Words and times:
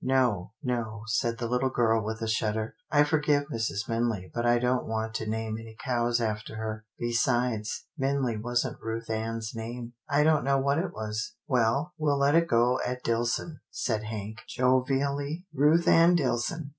No, 0.03 0.53
no," 0.63 1.03
said 1.05 1.37
the 1.37 1.47
little 1.47 1.69
girl 1.69 2.03
with 2.03 2.23
a 2.23 2.27
shudder." 2.27 2.73
I 2.91 3.03
forgive 3.03 3.43
Mrs. 3.49 3.87
Minley, 3.87 4.31
but 4.33 4.47
I 4.47 4.57
don't 4.57 4.87
want 4.87 5.13
to 5.13 5.29
name 5.29 5.59
any 5.59 5.77
cows 5.79 6.19
after 6.19 6.55
her. 6.55 6.85
Besides, 6.97 7.85
Minley 8.01 8.35
wasn't 8.41 8.81
Ruth 8.81 9.11
Ann's 9.11 9.51
name. 9.53 9.93
I 10.09 10.23
don't 10.23 10.43
know 10.43 10.57
what 10.57 10.79
it 10.79 10.91
was." 10.91 11.35
"Well, 11.45 11.93
we'll 11.99 12.17
let 12.17 12.33
it 12.33 12.47
go 12.47 12.79
at 12.83 13.03
Dillson," 13.03 13.59
said 13.69 14.05
Hank 14.05 14.39
46 14.49 14.55
'TILDA 14.55 14.57
JANE'S 14.57 14.73
ORPHANS 14.73 14.87
jovially," 14.97 15.45
Ruth 15.53 15.87
Ann 15.87 16.17
Dillson. 16.17 16.69